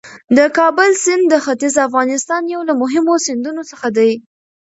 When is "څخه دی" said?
3.71-4.11